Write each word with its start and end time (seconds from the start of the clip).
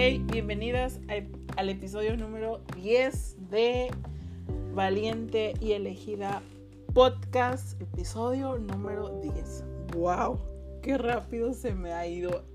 Bienvenidas 0.00 0.98
al 1.58 1.68
episodio 1.68 2.16
número 2.16 2.62
10 2.74 3.50
de 3.50 3.90
Valiente 4.72 5.52
y 5.60 5.72
Elegida 5.72 6.40
Podcast, 6.94 7.78
episodio 7.82 8.56
número 8.56 9.20
10. 9.20 9.62
¡Wow! 9.94 10.38
¡Qué 10.82 10.96
rápido 10.96 11.52
se 11.52 11.74
me 11.74 11.92
ha 11.92 12.06
ido 12.06 12.46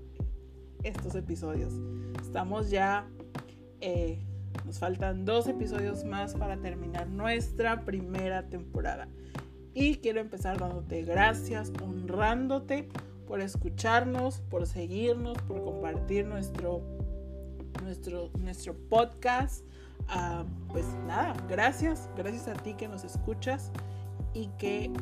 estos 0.82 1.14
episodios! 1.14 1.72
Estamos 2.20 2.68
ya, 2.68 3.08
eh, 3.80 4.18
nos 4.64 4.80
faltan 4.80 5.24
dos 5.24 5.46
episodios 5.46 6.04
más 6.04 6.34
para 6.34 6.56
terminar 6.56 7.06
nuestra 7.06 7.84
primera 7.84 8.48
temporada. 8.48 9.06
Y 9.72 9.98
quiero 9.98 10.18
empezar 10.18 10.58
dándote 10.58 11.04
gracias, 11.04 11.72
honrándote 11.80 12.88
por 13.28 13.40
escucharnos, 13.40 14.40
por 14.50 14.66
seguirnos, 14.66 15.38
por 15.42 15.62
compartir 15.62 16.26
nuestro 16.26 17.05
nuestro, 17.86 18.30
nuestro 18.38 18.74
podcast. 18.88 19.64
Ah, 20.08 20.44
pues 20.68 20.86
nada, 21.06 21.34
gracias, 21.48 22.10
gracias 22.16 22.48
a 22.48 22.52
ti 22.52 22.74
que 22.74 22.86
nos 22.86 23.04
escuchas 23.04 23.72
y 24.34 24.48
que 24.58 24.92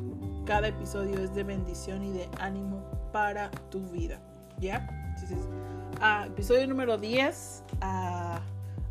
cada 0.47 0.69
episodio 0.69 1.19
es 1.19 1.35
de 1.35 1.43
bendición 1.43 2.05
y 2.05 2.13
de 2.13 2.29
ánimo 2.39 2.85
para 3.13 3.51
tu 3.71 3.81
vida. 3.89 4.21
¿Ya? 4.61 4.87
Ah, 6.01 6.27
episodio 6.27 6.67
número 6.69 6.97
10, 6.97 7.65
ah, 7.81 8.41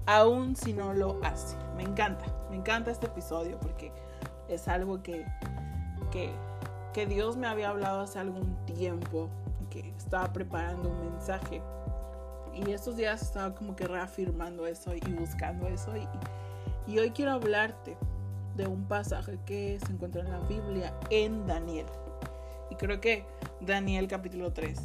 aún 0.06 0.56
si 0.56 0.74
no 0.74 0.94
lo 0.94 1.24
hace. 1.24 1.56
Me 1.78 1.84
encanta, 1.84 2.26
me 2.50 2.58
encanta 2.58 2.92
este 2.92 3.06
episodio 3.08 3.58
porque 3.60 3.92
es 4.50 4.68
algo 4.68 5.02
que, 5.02 5.26
que, 6.12 6.32
que 6.94 7.06
Dios 7.06 7.38
me 7.38 7.48
había 7.48 7.70
hablado 7.70 8.02
hace 8.02 8.20
algún 8.20 8.56
tiempo, 8.66 9.30
que 9.70 9.94
estaba 9.98 10.32
preparando 10.34 10.90
un 10.90 11.12
mensaje 11.12 11.62
y 12.56 12.72
estos 12.72 12.98
días 12.98 13.22
estaba 13.22 13.56
como 13.56 13.76
que 13.76 13.88
reafirmando 13.88 14.68
eso 14.68 14.94
y 14.96 15.00
buscando 15.12 15.68
eso. 15.68 15.94
Y, 16.88 16.98
hoy 17.00 17.12
quiero 17.12 17.32
hablarte 17.32 17.98
de 18.56 18.68
un 18.68 18.88
pasaje 18.88 19.40
que 19.46 19.80
se 19.86 19.92
encuentra 19.92 20.22
en 20.22 20.32
la 20.32 20.40
Biblia 20.42 20.94
en 21.10 21.48
Daniel. 21.48 21.86
Y 22.70 22.76
creo 22.76 23.00
que 23.02 23.26
Daniel 23.62 24.08
capítulo 24.08 24.54
3. 24.54 24.80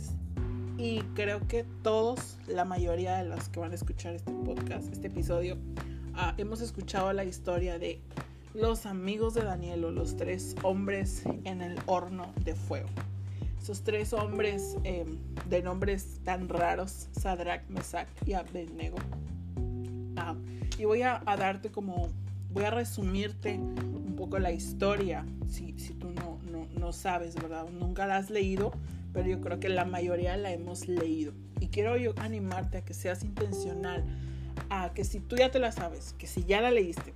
Y 0.79 1.01
creo 1.15 1.47
que 1.49 1.65
todos, 1.83 2.39
la 2.47 2.65
mayoría 2.65 3.17
de 3.17 3.25
los 3.25 3.49
que 3.49 3.61
van 3.61 3.73
a 3.73 3.75
escuchar 3.75 4.15
este 4.15 4.33
podcast, 4.33 4.93
este 4.93 5.09
episodio, 5.09 5.59
ah, 6.15 6.35
hemos 6.39 6.61
escuchado 6.61 7.13
la 7.13 7.25
historia 7.25 7.79
de 7.79 8.01
los 8.55 8.87
amigos 8.87 9.35
de 9.35 9.43
Daniel 9.43 9.85
o 9.85 9.91
los 9.91 10.17
tres 10.17 10.55
hombres 10.63 11.25
en 11.45 11.63
el 11.63 11.79
horno 11.87 12.33
de 12.45 12.55
fuego. 12.55 12.89
Esos 13.61 13.83
tres 13.83 14.13
hombres 14.13 14.77
em, 14.85 15.19
de 15.49 15.63
nombres 15.63 16.21
tan 16.25 16.49
raros, 16.49 17.09
Sadrach, 17.13 17.69
Mesach 17.69 18.09
y 18.27 18.33
Abednego. 18.33 18.99
Ah, 20.17 20.35
y 20.79 20.85
voy 20.85 21.03
a, 21.03 21.21
darte 21.27 21.71
como, 21.71 22.09
voy 22.51 22.65
a 22.65 22.71
resumirte 22.71 23.55
un 23.55 24.15
poco 24.17 24.39
la 24.39 24.53
historia, 24.53 25.25
si, 25.49 25.79
si 25.79 25.95
tú 25.95 26.11
no, 26.11 26.39
no, 26.51 26.67
no 26.79 26.93
sabes, 26.93 27.35
¿verdad? 27.35 27.67
Nunca 27.69 28.07
la 28.07 28.17
has 28.17 28.31
leído, 28.31 28.73
pero 29.13 29.29
yo 29.29 29.41
creo 29.41 29.61
que 29.61 29.69
la 29.69 29.85
mayoría 29.85 30.37
la 30.37 30.53
hemos 30.53 30.89
leído. 30.89 31.33
Y 31.61 31.69
quiero 31.69 31.97
yo 31.97 32.15
animarte 32.19 32.79
a 32.79 32.85
que 32.85 32.95
seas 32.95 33.25
intencional, 33.25 34.05
a 34.71 34.93
que 34.95 35.05
si 35.05 35.21
tú 35.21 35.37
ya 35.37 35.51
te 35.51 35.59
la 35.59 35.73
sabes, 35.73 36.15
que 36.19 36.27
si 36.27 36.45
ya 36.45 36.61
la 36.61 36.71
leíste, 36.71 37.13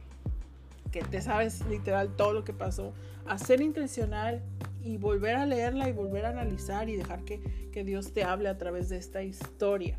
que 0.90 1.02
te 1.02 1.22
sabes 1.22 1.64
literal 1.68 2.14
todo 2.16 2.32
lo 2.32 2.44
que 2.44 2.52
pasó, 2.52 2.92
a 3.26 3.38
ser 3.38 3.60
intencional 3.60 4.42
y 4.84 4.96
volver 4.96 5.36
a 5.36 5.46
leerla 5.46 5.88
y 5.88 5.92
volver 5.92 6.26
a 6.26 6.30
analizar 6.30 6.88
y 6.88 6.96
dejar 6.96 7.24
que, 7.24 7.40
Dios 7.84 8.12
te 8.12 8.24
hable 8.24 8.48
a 8.48 8.58
través 8.58 8.88
de 8.88 8.98
esta 8.98 9.22
historia. 9.22 9.98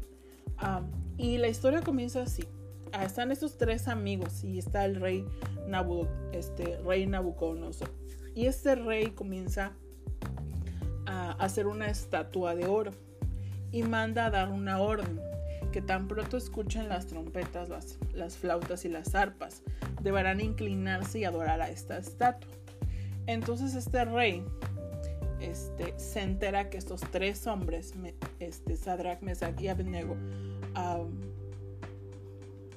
y 1.18 1.38
la 1.38 1.48
historia 1.48 1.82
comienza 1.82 2.24
así. 2.24 2.44
Ah, 2.92 3.06
están 3.06 3.32
estos 3.32 3.58
tres 3.58 3.88
amigos 3.88 4.44
y 4.44 4.60
está 4.60 4.86
el 4.86 4.98
rey, 4.98 5.26
Nabu, 5.68 6.08
este, 6.32 6.78
rey 6.86 7.08
Nabucodonosor. 7.08 7.90
Y 8.36 8.46
este 8.46 8.76
rey 8.76 9.08
comienza 9.08 9.74
a 11.08 11.32
hacer 11.34 11.66
una 11.66 11.88
estatua 11.88 12.56
de 12.56 12.68
oro 12.68 12.92
y 13.72 13.82
manda 13.82 14.28
a 14.28 14.30
dar 14.30 14.50
una 14.50 14.80
orden 14.80 15.20
que 15.72 15.82
tan 15.82 16.08
pronto 16.08 16.38
escuchen 16.38 16.88
las 16.88 17.08
trompetas, 17.08 17.68
las, 17.68 17.98
las 18.14 18.38
flautas 18.38 18.86
y 18.86 18.90
las 18.90 19.16
arpas, 19.16 19.64
deberán 20.02 20.40
inclinarse 20.40 21.20
y 21.20 21.26
adorar 21.26 21.62
a 21.62 21.70
esta 21.70 21.98
estatua. 21.98 22.52
Entonces 23.26 23.74
este 23.74 24.06
rey 24.06 24.44
este, 25.44 25.94
se 25.98 26.22
entera 26.22 26.70
que 26.70 26.78
estos 26.78 27.02
tres 27.02 27.46
hombres, 27.48 27.94
este, 28.40 28.78
Sadrach, 28.78 29.22
Mesach 29.22 29.60
y 29.60 29.68
Abednego, 29.68 30.16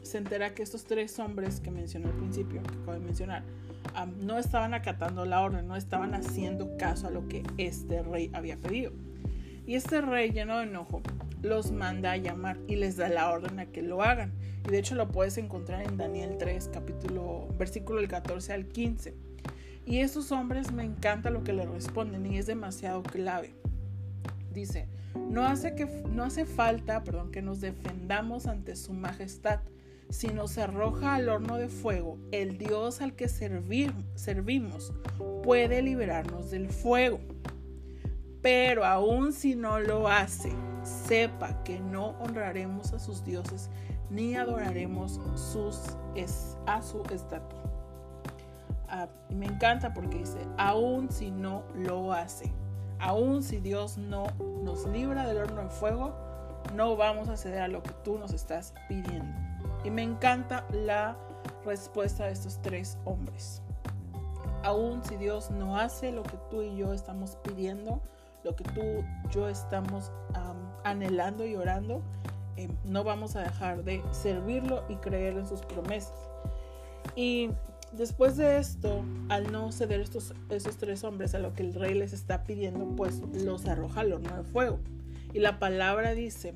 se 0.03 0.19
entera 0.19 0.55
que 0.55 0.63
estos 0.63 0.85
tres 0.85 1.19
hombres 1.19 1.61
que 1.61 1.71
mencionó 1.71 2.09
al 2.09 2.15
principio, 2.15 2.63
que 2.63 2.69
acabo 2.69 2.93
de 2.93 3.01
mencionar, 3.01 3.45
no 4.21 4.39
estaban 4.39 4.75
acatando 4.75 5.25
la 5.25 5.43
orden, 5.43 5.67
no 5.67 5.77
estaban 5.77 6.15
haciendo 6.15 6.77
caso 6.77 7.09
a 7.09 7.11
lo 7.11 7.29
que 7.29 7.43
este 7.57 8.03
rey 8.03 8.31
había 8.35 8.57
pedido. 8.57 8.93
Y 9.67 9.75
este 9.75 10.01
rey, 10.01 10.31
lleno 10.31 10.59
de 10.59 10.65
enojo, 10.65 11.03
los 11.43 11.73
manda 11.73 12.13
a 12.13 12.17
llamar 12.17 12.59
y 12.67 12.77
les 12.77 12.97
da 12.97 13.09
la 13.09 13.31
orden 13.31 13.59
a 13.59 13.67
que 13.67 13.83
lo 13.83 14.03
hagan. 14.03 14.33
Y 14.67 14.71
de 14.71 14.79
hecho 14.79 14.95
lo 14.95 15.09
puedes 15.09 15.39
encontrar 15.39 15.83
en 15.83 15.97
Daniel 15.97 16.37
3, 16.39 16.71
capítulo, 16.73 17.49
versículo 17.59 18.01
del 18.01 18.09
14 18.09 18.53
al 18.53 18.69
15. 18.69 19.26
Y 19.87 20.01
esos 20.01 20.33
hombres 20.33 20.73
me 20.73 20.83
encanta 20.83 21.31
lo 21.31 21.45
que 21.45 21.53
le 21.53 21.65
responden 21.65 22.27
y 22.27 22.39
es 22.39 22.47
demasiado 22.47 23.05
clave. 23.05 23.55
Dice, 24.53 24.89
no 25.31 25.45
hace, 25.45 25.77
que, 25.77 25.87
no 26.11 26.25
hace 26.25 26.45
falta 26.45 27.05
perdón, 27.05 27.31
que 27.31 27.41
nos 27.41 27.61
defendamos 27.61 28.47
ante 28.49 28.75
su 28.75 28.93
majestad. 28.93 29.61
Si 30.11 30.29
nos 30.29 30.59
arroja 30.59 31.15
al 31.15 31.29
horno 31.29 31.57
de 31.57 31.69
fuego, 31.69 32.19
el 32.33 32.59
Dios 32.59 33.01
al 33.01 33.15
que 33.15 33.29
servimos 33.29 34.93
puede 35.45 35.83
liberarnos 35.83 36.51
del 36.51 36.69
fuego. 36.69 37.21
Pero 38.43 38.85
aun 38.85 39.33
si 39.33 39.55
no 39.55 39.79
lo 39.79 40.09
hace, 40.09 40.53
sepa 40.83 41.63
que 41.63 41.79
no 41.79 42.11
honraremos 42.21 42.93
a 42.93 42.99
sus 42.99 43.25
dioses 43.25 43.71
ni 44.11 44.37
adoraremos 44.37 45.21
sus, 45.35 45.81
a 46.67 46.83
su 46.83 47.03
estatua 47.13 47.56
me 49.31 49.47
encanta 49.47 49.93
porque 49.95 50.19
dice, 50.19 50.39
aún 50.59 51.11
si 51.11 51.31
no 51.31 51.63
lo 51.75 52.13
hace, 52.13 52.53
aún 52.99 53.43
si 53.43 53.59
Dios 53.59 53.99
no 53.99 54.27
nos 54.63 54.87
libra 54.87 55.27
del 55.27 55.39
horno 55.39 55.63
de 55.63 55.71
fuego, 55.71 56.15
no 56.75 56.97
vamos 56.97 57.29
a 57.29 57.37
ceder 57.37 57.63
a 57.63 57.69
lo 57.69 57.83
que 57.83 57.93
tú 58.05 58.19
nos 58.19 58.33
estás 58.33 58.75
pidiendo. 58.89 59.39
Y 59.85 59.91
me 59.91 60.03
encanta 60.03 60.65
la 60.73 61.17
respuesta 61.65 62.25
de 62.27 62.33
estos 62.33 62.61
tres 62.63 62.99
hombres. 63.05 63.63
Aún 64.63 65.03
si 65.05 65.17
Dios 65.17 65.51
no 65.51 65.79
hace 65.79 66.11
lo 66.11 66.23
que 66.23 66.37
tú 66.51 66.63
y 66.63 66.77
yo 66.77 66.93
estamos 66.93 67.37
pidiendo, 67.43 68.01
lo 68.43 68.57
que 68.57 68.65
tú 68.65 69.05
yo 69.31 69.49
estamos 69.49 70.11
anhelando 70.85 71.45
y 71.45 71.57
orando, 71.57 72.03
em, 72.57 72.71
no 72.85 73.05
vamos 73.05 73.37
a 73.37 73.43
dejar 73.43 73.83
de 73.85 74.03
servirlo 74.13 74.85
y 74.89 74.97
creer 74.97 75.37
en 75.37 75.47
sus 75.47 75.63
promesas. 75.63 76.31
Y 77.15 77.51
Después 77.93 78.37
de 78.37 78.59
esto, 78.59 79.05
al 79.29 79.51
no 79.53 79.73
ceder 79.73 80.01
estos, 80.01 80.35
esos 80.51 80.77
tres 80.77 81.05
hombres 81.05 81.35
a 81.35 81.39
lo 81.39 81.55
que 81.55 81.63
el 81.63 81.75
rey 81.75 81.95
les 81.95 82.13
está 82.13 82.45
pidiendo, 82.45 82.87
pues 82.97 83.23
los 83.43 83.67
arroja 83.67 84.01
al 84.01 84.13
horno 84.13 84.37
de 84.37 84.43
fuego. 84.43 84.79
Y 85.33 85.39
la 85.39 85.59
palabra 85.59 86.15
dice 86.15 86.55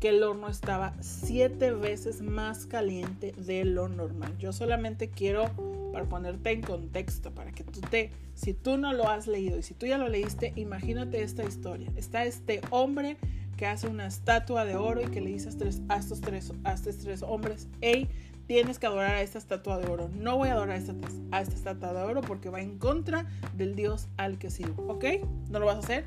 que 0.00 0.10
el 0.10 0.22
horno 0.22 0.48
estaba 0.48 0.94
siete 1.00 1.70
veces 1.70 2.22
más 2.22 2.66
caliente 2.66 3.32
de 3.36 3.64
lo 3.64 3.88
normal. 3.88 4.36
Yo 4.38 4.52
solamente 4.52 5.08
quiero, 5.08 5.50
para 5.92 6.04
ponerte 6.06 6.50
en 6.50 6.62
contexto, 6.62 7.32
para 7.32 7.52
que 7.52 7.64
tú 7.64 7.80
te, 7.80 8.10
si 8.34 8.52
tú 8.52 8.76
no 8.76 8.92
lo 8.92 9.08
has 9.08 9.26
leído 9.26 9.58
y 9.58 9.62
si 9.62 9.74
tú 9.74 9.86
ya 9.86 9.96
lo 9.96 10.08
leíste, 10.08 10.52
imagínate 10.56 11.22
esta 11.22 11.44
historia. 11.44 11.90
Está 11.96 12.24
este 12.24 12.60
hombre 12.70 13.16
que 13.56 13.66
hace 13.66 13.86
una 13.86 14.06
estatua 14.06 14.64
de 14.64 14.76
oro 14.76 15.02
y 15.02 15.06
que 15.06 15.20
le 15.20 15.30
dice 15.30 15.48
a 15.88 15.96
estos 15.96 16.20
tres, 16.20 16.52
a 16.64 16.74
tres 16.74 17.22
hombres, 17.22 17.68
hey, 17.80 18.08
tienes 18.46 18.78
que 18.78 18.86
adorar 18.86 19.14
a 19.14 19.22
esta 19.22 19.38
estatua 19.38 19.78
de 19.78 19.90
oro. 19.90 20.10
No 20.14 20.36
voy 20.36 20.48
a 20.48 20.52
adorar 20.52 20.76
a 20.76 20.78
esta, 20.78 20.94
a 21.30 21.40
esta 21.40 21.54
estatua 21.54 21.92
de 21.92 22.02
oro 22.02 22.20
porque 22.20 22.50
va 22.50 22.60
en 22.60 22.78
contra 22.78 23.26
del 23.56 23.74
Dios 23.74 24.08
al 24.16 24.38
que 24.38 24.50
sirvo. 24.50 24.84
¿Ok? 24.92 25.04
¿No 25.50 25.58
lo 25.58 25.66
vas 25.66 25.76
a 25.76 25.80
hacer? 25.80 26.04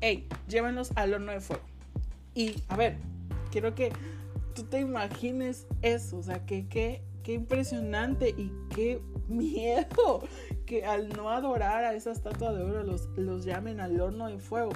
Ey, 0.00 0.28
llévenlos 0.48 0.92
al 0.96 1.14
horno 1.14 1.32
de 1.32 1.40
fuego. 1.40 1.62
Y 2.34 2.62
a 2.68 2.76
ver, 2.76 2.96
quiero 3.50 3.74
que 3.74 3.92
tú 4.54 4.64
te 4.64 4.80
imagines 4.80 5.66
eso. 5.82 6.18
O 6.18 6.22
sea, 6.22 6.44
que 6.44 6.66
qué 6.66 7.32
impresionante 7.32 8.30
y 8.30 8.52
qué 8.74 9.00
miedo 9.28 10.22
que 10.66 10.84
al 10.84 11.10
no 11.10 11.30
adorar 11.30 11.84
a 11.84 11.94
esa 11.94 12.12
estatua 12.12 12.52
de 12.52 12.62
oro 12.62 12.82
los, 12.82 13.06
los 13.16 13.44
llamen 13.44 13.80
al 13.80 14.00
horno 14.00 14.28
de 14.28 14.38
fuego. 14.38 14.72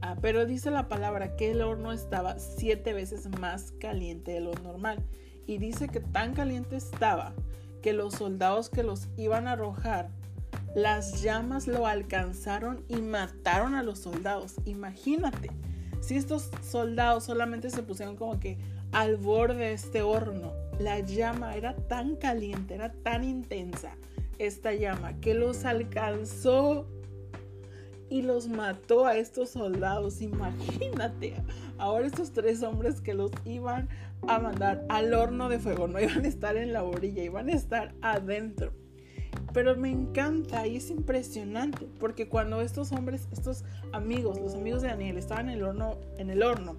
Ah, 0.00 0.16
pero 0.20 0.44
dice 0.44 0.70
la 0.70 0.88
palabra 0.88 1.34
que 1.36 1.50
el 1.52 1.62
horno 1.62 1.90
estaba 1.90 2.38
siete 2.38 2.92
veces 2.92 3.26
más 3.40 3.72
caliente 3.80 4.32
de 4.32 4.40
lo 4.40 4.52
normal 4.62 5.02
y 5.46 5.58
dice 5.58 5.88
que 5.88 6.00
tan 6.00 6.34
caliente 6.34 6.76
estaba 6.76 7.34
que 7.82 7.92
los 7.92 8.14
soldados 8.14 8.70
que 8.70 8.82
los 8.82 9.08
iban 9.16 9.46
a 9.46 9.52
arrojar, 9.52 10.08
las 10.74 11.22
llamas 11.22 11.66
lo 11.66 11.86
alcanzaron 11.86 12.84
y 12.88 12.96
mataron 12.96 13.74
a 13.74 13.82
los 13.82 13.98
soldados. 14.00 14.56
Imagínate, 14.64 15.50
Si 16.00 16.16
estos 16.16 16.50
soldados 16.62 17.24
solamente 17.24 17.70
se 17.70 17.82
pusieron 17.82 18.16
como 18.16 18.38
que 18.38 18.58
al 18.92 19.16
borde 19.16 19.56
de 19.56 19.72
este 19.72 20.02
horno, 20.02 20.52
la 20.78 21.00
llama 21.00 21.56
era 21.56 21.74
tan 21.74 22.16
caliente, 22.16 22.74
era 22.74 22.92
tan 22.92 23.24
intensa 23.24 23.96
esta 24.38 24.74
llama 24.74 25.18
que 25.20 25.34
los 25.34 25.64
alcanzó 25.64 26.86
y 28.14 28.22
los 28.22 28.46
mató 28.46 29.06
a 29.06 29.16
estos 29.16 29.50
soldados. 29.50 30.22
Imagínate, 30.22 31.34
ahora 31.78 32.06
estos 32.06 32.30
tres 32.32 32.62
hombres 32.62 33.00
que 33.00 33.12
los 33.12 33.32
iban 33.44 33.88
a 34.28 34.38
mandar 34.38 34.86
al 34.88 35.12
horno 35.14 35.48
de 35.48 35.58
fuego, 35.58 35.88
no 35.88 35.98
iban 35.98 36.24
a 36.24 36.28
estar 36.28 36.56
en 36.56 36.72
la 36.72 36.84
orilla, 36.84 37.24
iban 37.24 37.48
a 37.48 37.54
estar 37.54 37.92
adentro. 38.02 38.72
Pero 39.52 39.74
me 39.74 39.90
encanta 39.90 40.64
y 40.64 40.76
es 40.76 40.90
impresionante 40.90 41.88
porque 41.98 42.28
cuando 42.28 42.60
estos 42.60 42.92
hombres, 42.92 43.26
estos 43.32 43.64
amigos, 43.90 44.38
los 44.40 44.54
amigos 44.54 44.82
de 44.82 44.88
Daniel 44.88 45.18
estaban 45.18 45.48
en 45.48 45.56
el 45.56 45.64
horno, 45.64 45.98
en 46.16 46.30
el 46.30 46.44
horno, 46.44 46.76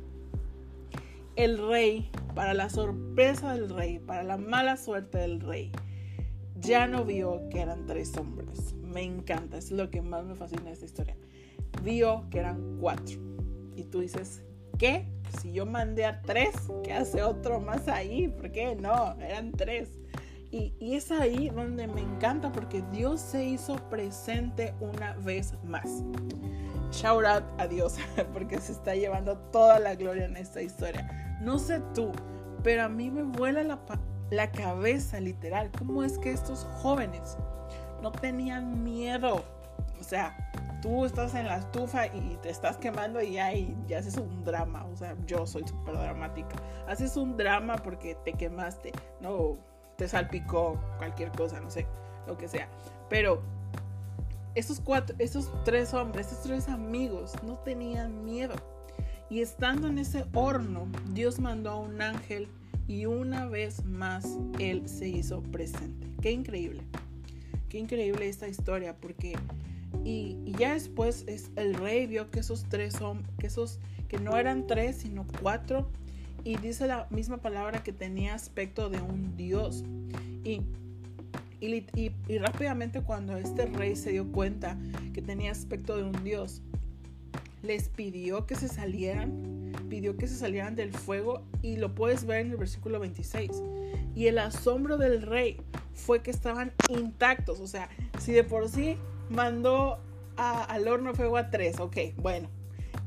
el 1.35 1.57
rey, 1.67 2.09
para 2.33 2.53
la 2.53 2.69
sorpresa 2.69 3.53
del 3.53 3.69
rey, 3.69 3.99
para 3.99 4.23
la 4.23 4.37
mala 4.37 4.77
suerte 4.77 5.17
del 5.17 5.41
rey, 5.41 5.73
ya 6.61 6.87
no 6.87 7.03
vio 7.03 7.49
que 7.49 7.59
eran 7.59 7.85
tres 7.87 8.15
hombres. 8.15 8.73
Me 8.81 9.03
encanta, 9.03 9.57
es 9.57 9.71
lo 9.71 9.89
que 9.89 10.01
más 10.01 10.23
me 10.23 10.35
fascina 10.35 10.71
esta 10.71 10.85
historia. 10.85 11.17
Vio 11.83 12.27
que 12.29 12.39
eran 12.39 12.77
cuatro. 12.79 13.19
Y 13.75 13.83
tú 13.85 13.99
dices, 13.99 14.43
¿qué? 14.77 15.07
Si 15.41 15.51
yo 15.51 15.65
mandé 15.65 16.05
a 16.05 16.21
tres, 16.21 16.55
¿qué 16.83 16.93
hace 16.93 17.21
otro 17.21 17.59
más 17.59 17.87
ahí? 17.87 18.27
¿Por 18.27 18.51
qué? 18.51 18.75
No, 18.75 19.15
eran 19.19 19.51
tres. 19.51 19.89
Y, 20.51 20.73
y, 20.79 20.95
es 20.95 21.11
ahí 21.11 21.49
donde 21.49 21.87
me 21.87 22.01
encanta 22.01 22.51
porque 22.51 22.81
Dios 22.93 23.19
se 23.19 23.43
hizo 23.43 23.75
presente 23.89 24.73
una 24.79 25.13
vez 25.15 25.53
más. 25.65 26.03
Shout 26.91 27.25
out 27.25 27.43
a 27.57 27.67
Dios 27.67 27.97
porque 28.33 28.61
se 28.61 28.71
está 28.71 28.95
llevando 28.95 29.37
toda 29.51 29.79
la 29.79 29.95
gloria 29.95 30.25
en 30.25 30.37
esta 30.37 30.61
historia. 30.61 31.37
No 31.41 31.59
sé 31.59 31.81
tú, 31.93 32.11
pero 32.63 32.83
a 32.83 32.89
mí 32.89 33.11
me 33.11 33.23
vuela 33.23 33.63
la, 33.63 33.79
la 34.31 34.51
cabeza 34.51 35.19
literal. 35.19 35.71
¿Cómo 35.77 36.03
es 36.03 36.17
que 36.19 36.31
estos 36.31 36.63
jóvenes 36.81 37.37
no 38.01 38.11
tenían 38.11 38.83
miedo? 38.83 39.43
O 39.99 40.03
sea, 40.03 40.44
tú 40.85 41.03
estás 41.03 41.33
en 41.33 41.47
la 41.47 41.57
estufa 41.57 42.05
y 42.05 42.37
te 42.43 42.51
estás 42.51 42.77
quemando 42.77 43.19
y 43.19 43.31
ya, 43.31 43.51
y 43.51 43.75
ya 43.87 43.97
haces 43.97 44.17
un 44.17 44.43
drama. 44.43 44.85
O 44.93 44.95
sea, 44.95 45.15
yo 45.25 45.47
soy 45.47 45.67
súper 45.67 45.95
dramática. 45.95 46.57
Haces 46.87 47.17
un 47.17 47.35
drama 47.35 47.77
porque 47.77 48.13
te 48.23 48.33
quemaste, 48.33 48.91
no, 49.19 49.57
te 49.97 50.07
salpicó 50.07 50.79
cualquier 50.99 51.31
cosa, 51.31 51.59
no 51.59 51.71
sé, 51.71 51.87
lo 52.27 52.37
que 52.37 52.47
sea. 52.47 52.69
Pero 53.09 53.41
esos 54.53 54.79
cuatro, 54.79 55.15
esos 55.17 55.51
tres 55.63 55.91
hombres, 55.95 56.27
esos 56.27 56.43
tres 56.43 56.69
amigos 56.69 57.33
no 57.41 57.55
tenían 57.55 58.23
miedo. 58.23 58.53
Y 59.27 59.41
estando 59.41 59.87
en 59.87 59.97
ese 59.97 60.27
horno, 60.35 60.87
Dios 61.13 61.39
mandó 61.39 61.71
a 61.71 61.77
un 61.77 61.99
ángel 61.99 62.47
y 62.87 63.07
una 63.07 63.47
vez 63.47 63.83
más 63.85 64.37
Él 64.59 64.87
se 64.87 65.07
hizo 65.07 65.41
presente. 65.41 66.11
Qué 66.21 66.31
increíble. 66.31 66.83
Qué 67.69 67.79
increíble 67.79 68.29
esta 68.29 68.47
historia 68.47 68.95
porque 68.95 69.35
y, 70.03 70.37
ya 70.57 70.73
después 70.73 71.23
es, 71.27 71.51
el 71.55 71.73
rey 71.73 72.07
vio 72.07 72.29
que 72.31 72.39
esos 72.39 72.65
tres 72.69 72.93
son, 72.93 73.23
que 73.39 73.47
esos, 73.47 73.79
que 74.07 74.17
no 74.17 74.37
eran 74.37 74.67
tres, 74.67 74.97
sino 74.97 75.25
cuatro. 75.41 75.89
Y 76.43 76.57
dice 76.57 76.87
la 76.87 77.07
misma 77.09 77.37
palabra 77.37 77.83
que 77.83 77.91
tenía 77.91 78.35
aspecto 78.35 78.89
de 78.89 79.01
un 79.01 79.35
dios. 79.35 79.83
Y, 80.43 80.61
y, 81.59 81.85
y 82.27 82.37
rápidamente 82.37 83.01
cuando 83.01 83.35
este 83.37 83.65
rey 83.65 83.95
se 83.95 84.11
dio 84.11 84.31
cuenta 84.31 84.77
que 85.13 85.21
tenía 85.21 85.51
aspecto 85.51 85.97
de 85.97 86.03
un 86.03 86.23
dios, 86.23 86.61
les 87.63 87.89
pidió 87.89 88.45
que 88.45 88.55
se 88.55 88.67
salieran, 88.67 89.71
pidió 89.89 90.17
que 90.17 90.27
se 90.27 90.35
salieran 90.35 90.75
del 90.75 90.91
fuego 90.91 91.43
y 91.61 91.77
lo 91.77 91.95
puedes 91.95 92.25
ver 92.25 92.41
en 92.41 92.51
el 92.51 92.57
versículo 92.57 92.99
26. 92.99 93.51
Y 94.15 94.27
el 94.27 94.37
asombro 94.37 94.97
del 94.97 95.23
rey 95.23 95.57
fue 95.93 96.21
que 96.21 96.31
estaban 96.31 96.71
intactos, 96.89 97.59
o 97.59 97.67
sea, 97.67 97.89
si 98.19 98.31
de 98.31 98.43
por 98.43 98.69
sí 98.69 98.97
mandó 99.29 99.99
al 100.37 100.87
horno 100.87 101.13
fuego 101.13 101.37
a 101.37 101.49
tres, 101.49 101.79
ok, 101.79 101.97
bueno. 102.17 102.49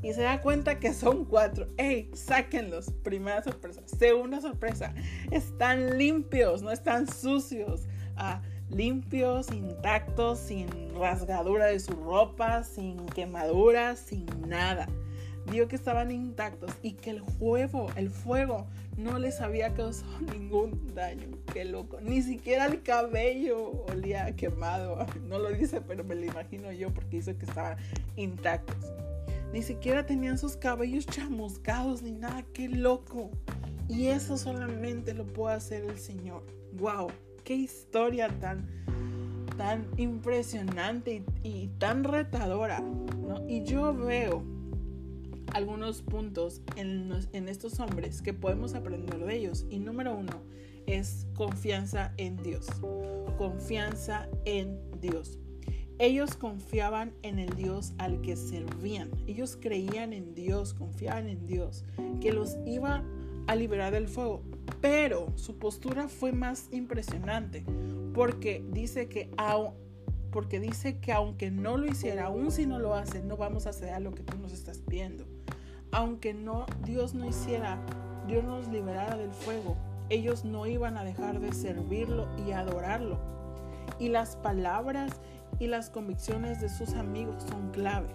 Y 0.01 0.13
se 0.13 0.21
da 0.21 0.41
cuenta 0.41 0.79
que 0.79 0.93
son 0.93 1.25
cuatro. 1.25 1.67
¡Ey! 1.77 2.09
Sáquenlos. 2.13 2.89
Primera 3.03 3.43
sorpresa. 3.43 3.81
Segunda 3.85 4.39
sorpresa. 4.39 4.93
Están 5.29 5.97
limpios, 5.97 6.61
no 6.61 6.71
están 6.71 7.05
sucios. 7.11 7.87
Ah, 8.15 8.41
limpios, 8.69 9.51
intactos, 9.51 10.39
sin 10.39 10.69
rasgadura 10.97 11.65
de 11.65 11.79
su 11.79 11.93
ropa, 11.93 12.63
sin 12.63 13.05
quemaduras, 13.07 13.99
sin 13.99 14.25
nada. 14.47 14.87
Vio 15.51 15.67
que 15.67 15.75
estaban 15.75 16.11
intactos 16.11 16.71
y 16.81 16.93
que 16.93 17.11
el 17.11 17.23
fuego, 17.23 17.87
el 17.95 18.09
fuego 18.09 18.67
no 18.97 19.17
les 19.17 19.41
había 19.41 19.73
causado 19.73 20.19
ningún 20.33 20.93
daño. 20.93 21.27
Qué 21.53 21.65
loco. 21.65 21.99
Ni 22.01 22.21
siquiera 22.21 22.65
el 22.65 22.81
cabello 22.83 23.85
olía 23.91 24.35
quemado. 24.35 25.05
No 25.27 25.39
lo 25.39 25.49
dice, 25.51 25.81
pero 25.81 26.03
me 26.03 26.15
lo 26.15 26.25
imagino 26.25 26.71
yo 26.71 26.91
porque 26.91 27.17
dice 27.17 27.35
que 27.35 27.45
estaban 27.45 27.77
intactos. 28.15 28.91
Ni 29.53 29.61
siquiera 29.61 30.05
tenían 30.05 30.37
sus 30.37 30.55
cabellos 30.57 31.05
chamuscados 31.05 32.01
ni 32.01 32.11
nada. 32.11 32.43
Qué 32.53 32.67
loco. 32.67 33.31
Y 33.87 34.07
eso 34.07 34.37
solamente 34.37 35.13
lo 35.13 35.25
puede 35.25 35.55
hacer 35.55 35.83
el 35.85 35.97
Señor. 35.97 36.45
¡Wow! 36.73 37.09
qué 37.49 37.55
historia 37.55 38.29
tan, 38.39 38.67
tan 39.57 39.87
impresionante 39.97 41.23
y, 41.41 41.69
tan 41.79 42.03
retadora. 42.03 42.83
Y 43.47 43.63
yo 43.63 43.91
veo 43.91 44.43
algunos 45.53 46.01
puntos 46.01 46.61
en, 46.75 47.11
estos 47.47 47.79
hombres 47.79 48.21
que 48.21 48.33
podemos 48.33 48.75
aprender 48.75 49.25
de 49.25 49.35
ellos. 49.35 49.65
Y 49.69 49.79
número 49.79 50.15
uno 50.15 50.33
es 50.85 51.27
confianza 51.35 52.13
en 52.17 52.37
Dios. 52.37 52.67
Confianza 53.37 54.27
en 54.45 54.79
Dios. 54.99 55.37
Ellos 55.97 56.35
confiaban 56.35 57.13
en 57.23 57.39
el 57.39 57.49
Dios 57.55 57.93
al 57.97 58.21
que 58.21 58.35
servían. 58.35 59.09
Ellos 59.27 59.57
creían 59.59 60.13
en 60.13 60.33
Dios, 60.33 60.73
confiaban 60.73 61.27
en 61.27 61.45
Dios, 61.45 61.83
que 62.21 62.31
los 62.31 62.57
iba 62.65 63.03
a 63.47 63.55
liberar 63.55 63.91
del 63.91 64.07
fuego. 64.07 64.41
Pero 64.79 65.33
su 65.35 65.57
postura 65.57 66.07
fue 66.07 66.31
más 66.31 66.69
impresionante 66.71 67.65
porque 68.13 68.63
dice 68.71 69.09
que 69.09 69.29
porque 70.31 70.59
dice 70.59 70.99
que 70.99 71.11
aunque 71.11 71.51
no 71.51 71.77
lo 71.77 71.87
hiciera, 71.87 72.25
aún 72.25 72.51
si 72.51 72.65
no 72.65 72.79
lo 72.79 72.93
hace, 72.93 73.21
no 73.23 73.37
vamos 73.37 73.65
a 73.65 73.71
hacer 73.71 73.99
lo 74.01 74.11
que 74.11 74.23
tú 74.23 74.37
nos 74.37 74.53
estás 74.53 74.79
pidiendo. 74.79 75.25
Aunque 75.91 76.33
no 76.33 76.65
Dios 76.85 77.15
no 77.15 77.25
hiciera, 77.25 77.79
Dios 78.27 78.43
nos 78.43 78.67
liberara 78.67 79.17
del 79.17 79.31
fuego, 79.31 79.75
ellos 80.09 80.45
no 80.45 80.67
iban 80.67 80.97
a 80.97 81.03
dejar 81.03 81.39
de 81.39 81.51
servirlo 81.51 82.27
y 82.45 82.51
adorarlo. 82.51 83.17
Y 83.97 84.09
las 84.09 84.35
palabras 84.35 85.11
y 85.57 85.67
las 85.67 85.89
convicciones 85.89 86.61
de 86.61 86.69
sus 86.69 86.93
amigos 86.93 87.43
son 87.49 87.71
clave. 87.71 88.09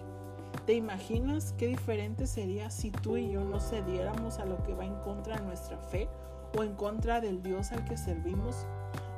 ¿Te 0.65 0.73
imaginas 0.73 1.53
qué 1.57 1.67
diferente 1.67 2.27
sería 2.27 2.69
si 2.69 2.91
tú 2.91 3.17
y 3.17 3.31
yo 3.31 3.43
no 3.43 3.59
cediéramos 3.59 4.39
a 4.39 4.45
lo 4.45 4.63
que 4.63 4.73
va 4.73 4.85
en 4.85 4.95
contra 5.01 5.37
de 5.37 5.45
nuestra 5.45 5.77
fe 5.77 6.07
o 6.57 6.63
en 6.63 6.75
contra 6.75 7.19
del 7.19 7.43
Dios 7.43 7.71
al 7.73 7.83
que 7.83 7.97
servimos? 7.97 8.65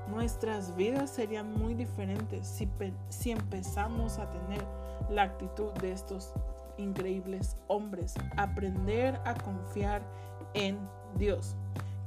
Nuestras 0.10 0.76
vidas 0.76 1.12
serían 1.12 1.54
muy 1.54 1.74
diferentes 1.74 2.48
si, 2.48 2.68
si 3.10 3.32
empezamos 3.32 4.18
a 4.18 4.30
tener 4.32 4.64
la 5.10 5.24
actitud 5.24 5.72
de 5.74 5.92
estos 5.92 6.34
increíbles 6.78 7.58
hombres. 7.68 8.14
Aprender 8.36 9.20
a 9.26 9.34
confiar 9.36 10.02
en 10.54 10.78
Dios. 11.18 11.56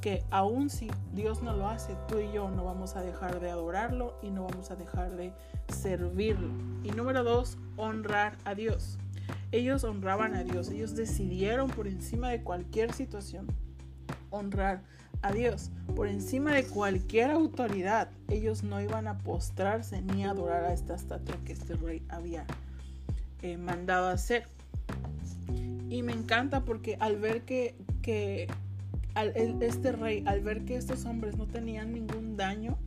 Que 0.01 0.25
aun 0.31 0.71
si 0.71 0.91
Dios 1.13 1.43
no 1.43 1.55
lo 1.55 1.69
hace, 1.69 1.95
tú 2.09 2.19
y 2.19 2.33
yo 2.33 2.49
no 2.51 2.65
vamos 2.65 2.97
a 2.97 3.03
dejar 3.03 3.39
de 3.41 3.51
adorarlo 3.51 4.19
y 4.23 4.31
no 4.31 4.45
vamos 4.45 4.71
a 4.71 4.77
dejar 4.77 5.15
de 5.17 5.33
servirlo. 5.69 6.49
Y 6.83 6.91
número 6.93 7.23
dos, 7.23 7.59
honrar 7.77 8.39
a 8.45 8.55
Dios. 8.55 8.99
Ellos 9.53 9.85
honraban 9.85 10.35
a 10.35 10.45
Dios, 10.45 10.71
ellos 10.71 10.95
decidieron 10.95 11.69
por 11.69 11.87
encima 11.87 12.31
de 12.31 12.43
cualquier 12.43 12.93
situación 12.93 13.47
honrar 14.31 14.83
a 15.23 15.33
Dios. 15.33 15.71
Por 15.95 16.09
encima 16.09 16.53
de 16.53 16.65
cualquier 16.65 17.31
autoridad, 17.31 18.11
ellos 18.29 18.63
no 18.63 18.81
iban 18.81 19.07
a 19.07 19.19
postrarse 19.19 20.01
ni 20.03 20.25
a 20.25 20.31
adorar 20.31 20.65
a 20.65 20.73
esta 20.73 20.95
estatua 20.95 21.37
que 21.45 21.53
este 21.53 21.75
rey 21.75 22.03
había 22.09 22.47
eh, 23.43 23.57
mandado 23.57 24.09
hacer. 24.09 24.47
Y 25.91 26.03
me 26.05 26.13
encanta 26.13 26.65
porque 26.65 26.97
al 27.01 27.17
ver 27.17 27.43
que, 27.43 27.75
que 28.01 28.47
este 29.61 29.91
rey, 29.91 30.23
al 30.25 30.41
ver 30.41 30.65
que 30.65 30.77
estos 30.77 31.05
hombres 31.05 31.37
no 31.37 31.49
tenían 31.49 31.93
ningún 31.93 32.37
daño, 32.37 32.79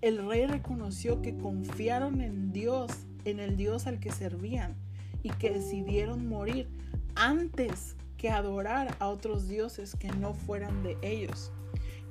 el 0.00 0.24
rey 0.26 0.46
reconoció 0.46 1.20
que 1.20 1.36
confiaron 1.36 2.20
en 2.20 2.52
Dios, 2.52 2.92
en 3.24 3.40
el 3.40 3.56
Dios 3.56 3.88
al 3.88 3.98
que 3.98 4.12
servían 4.12 4.76
y 5.24 5.30
que 5.30 5.50
decidieron 5.50 6.28
morir 6.28 6.68
antes 7.16 7.96
que 8.16 8.30
adorar 8.30 8.96
a 9.00 9.08
otros 9.08 9.48
dioses 9.48 9.96
que 9.96 10.12
no 10.12 10.32
fueran 10.32 10.84
de 10.84 10.96
ellos. 11.02 11.50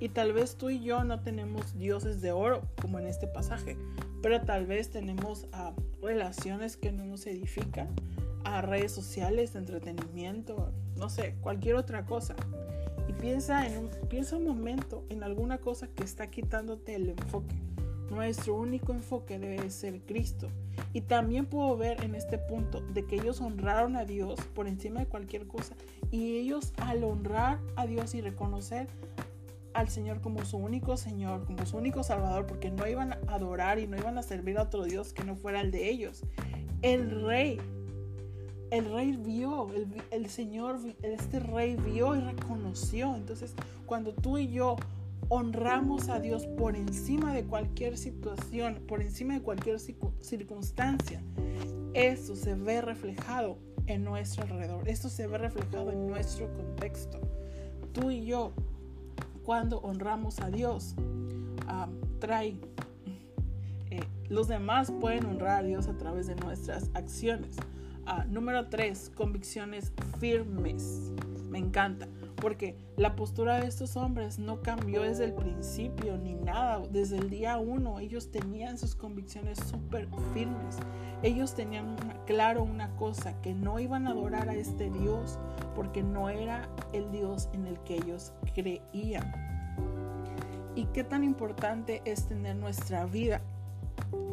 Y 0.02 0.10
tal 0.10 0.34
vez 0.34 0.58
tú 0.58 0.70
y 0.70 0.82
yo 0.82 1.06
no 1.06 1.22
tenemos 1.22 1.78
dioses 1.78 2.22
de 2.22 2.32
oro, 2.34 2.62
como 2.82 3.00
en 3.00 3.08
este 3.08 3.28
pasaje, 3.28 3.78
pero 4.22 4.42
tal 4.42 4.66
vez 4.66 4.90
tenemos 4.90 5.48
ah, 5.54 5.74
relaciones 6.02 6.78
que 6.78 6.92
no 6.92 7.06
nos 7.06 7.26
edifican, 7.28 7.88
a 8.44 8.62
redes 8.62 8.92
sociales, 8.92 9.56
entretenimiento, 9.56 10.72
no 10.96 11.10
sé, 11.10 11.36
cualquier 11.42 11.76
otra 11.76 12.06
cosa. 12.06 12.36
Y 13.08 13.14
piensa, 13.14 13.66
en 13.68 13.78
un, 13.78 13.90
piensa 14.08 14.38
un 14.38 14.46
momento 14.46 15.04
en 15.10 15.24
alguna 15.24 15.58
cosa 15.58 15.88
que 15.88 16.04
está 16.04 16.28
quitándote 16.28 16.96
el 16.96 17.10
enfoque. 17.10 17.56
Nuestro 18.12 18.56
único 18.56 18.92
enfoque 18.92 19.40
debe 19.40 19.70
ser 19.70 20.02
Cristo. 20.02 20.48
Y 20.94 21.02
también 21.02 21.46
puedo 21.46 21.78
ver 21.78 22.04
en 22.04 22.16
este 22.16 22.38
punto 22.38 22.82
de 22.82 23.06
que 23.06 23.16
ellos 23.16 23.42
honraron 23.42 23.96
a 23.96 24.06
Dios 24.06 24.40
por 24.56 24.68
encima 24.68 25.02
de 25.02 25.06
cualquier 25.06 25.48
cosa. 25.48 25.76
Y 26.12 26.38
ellos 26.38 26.74
al 26.78 27.04
honrar 27.04 27.60
a 27.76 27.86
Dios 27.86 28.16
y 28.16 28.22
reconocer 28.22 28.88
al 29.74 29.90
Señor 29.90 30.22
como 30.22 30.44
su 30.46 30.58
único 30.58 30.98
Señor, 30.98 31.46
como 31.46 31.66
su 31.66 31.78
único 31.78 32.04
Salvador, 32.04 32.48
porque 32.48 32.72
no 32.72 32.88
iban 32.88 33.14
a 33.14 33.20
adorar 33.28 33.80
y 33.80 33.88
no 33.88 33.98
iban 33.98 34.18
a 34.18 34.24
servir 34.24 34.58
a 34.58 34.64
otro 34.64 34.84
Dios 34.84 35.14
que 35.14 35.24
no 35.24 35.36
fuera 35.36 35.62
el 35.62 35.72
de 35.72 35.90
ellos. 35.90 36.24
El 36.82 37.26
rey, 37.26 37.60
el 38.72 38.92
rey 38.92 39.18
vio, 39.18 39.68
el, 40.12 40.30
Señor, 40.30 40.80
este 41.02 41.40
rey 41.40 41.76
vio 41.76 42.16
y 42.16 42.20
reconoció. 42.20 43.16
Entonces, 43.16 43.54
cuando 43.86 44.14
tú 44.14 44.38
y 44.38 44.50
yo 44.50 44.76
honramos 45.30 46.10
a 46.10 46.20
Dios 46.20 46.46
por 46.46 46.76
encima 46.76 47.34
de 47.34 47.44
cualquier 47.44 47.98
situación, 47.98 48.80
por 48.88 49.02
encima 49.02 49.34
de 49.36 49.42
cualquier 49.42 49.80
circunstancia, 49.80 51.22
eso 51.94 52.36
se 52.36 52.56
ve 52.56 52.82
reflejado 52.82 53.58
en 53.88 54.04
nuestro 54.04 54.44
alrededor, 54.44 54.88
esto 54.88 55.10
se 55.10 55.28
ve 55.28 55.38
reflejado 55.38 55.92
en 55.92 56.08
nuestro 56.08 56.52
contexto. 56.54 57.20
Tú 57.94 58.12
y 58.12 58.26
yo, 58.26 58.54
cuando 59.44 59.80
honramos 59.80 60.40
a 60.40 60.50
Dios, 60.50 60.96
trae... 62.20 62.56
Eh, 63.92 64.04
los 64.30 64.48
demás 64.48 64.92
pueden 64.92 65.26
honrar 65.26 65.62
a 65.62 65.64
Dios 65.64 65.88
a 65.88 65.98
través 65.98 66.28
de 66.28 66.36
nuestras 66.36 66.92
acciones. 66.94 67.56
Ah, 68.12 68.26
número 68.28 68.66
tres, 68.70 69.12
convicciones 69.14 69.94
firmes. 70.20 71.12
Me 71.48 71.60
encanta 71.60 72.08
porque 72.38 72.76
la 72.98 73.16
postura 73.16 73.60
de 73.60 73.68
estos 73.68 73.96
hombres 73.98 74.40
no 74.40 74.64
cambió 74.64 75.04
desde 75.04 75.26
el 75.26 75.34
principio 75.36 76.18
ni 76.18 76.34
nada. 76.34 76.82
Desde 76.90 77.20
el 77.20 77.30
día 77.30 77.60
uno 77.60 78.00
ellos 78.00 78.32
tenían 78.32 78.80
sus 78.80 78.96
convicciones 78.96 79.60
súper 79.60 80.08
firmes. 80.34 80.78
Ellos 81.22 81.54
tenían 81.54 81.96
claro 82.26 82.64
una 82.64 82.96
cosa, 82.96 83.40
que 83.44 83.54
no 83.54 83.80
iban 83.80 84.08
a 84.08 84.12
adorar 84.14 84.50
a 84.50 84.56
este 84.56 84.90
Dios 84.90 85.38
porque 85.76 86.02
no 86.02 86.30
era 86.30 86.68
el 86.94 87.12
Dios 87.12 87.48
en 87.54 87.68
el 87.68 87.78
que 87.82 87.98
ellos 87.98 88.34
creían. 88.56 89.32
Y 90.74 90.86
qué 90.86 91.04
tan 91.04 91.24
importante 91.24 92.02
es 92.06 92.28
tener 92.28 92.56
nuestra 92.56 93.06
vida 93.06 93.40